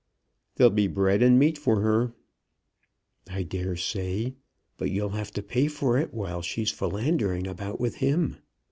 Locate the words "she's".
6.41-6.71